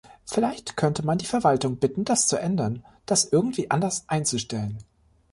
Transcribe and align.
Vielleicht 0.25 0.77
könnte 0.77 1.05
man 1.05 1.19
die 1.19 1.27
Verwaltung 1.27 1.77
bitten, 1.77 2.05
das 2.05 2.25
zu 2.27 2.35
ändern, 2.35 2.83
das 3.05 3.23
irgendwie 3.25 3.69
anders 3.69 4.05
einzustellen. 4.07 4.79